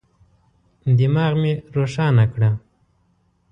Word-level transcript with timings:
دماغ 0.97 1.33
مي 1.41 1.53
روښانه 1.75 2.25
کړه. 2.33 2.49